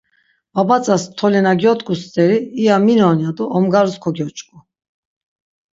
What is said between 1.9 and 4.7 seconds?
steri, iya minon yado omgarus kogyoç̌ǩu.